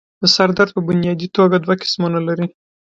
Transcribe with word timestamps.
سر 0.35 0.49
درد 0.57 0.71
پۀ 0.75 0.79
بنيادي 0.87 1.27
توګه 1.37 1.57
دوه 1.63 1.75
قسمونه 1.81 2.19
لري 2.27 2.45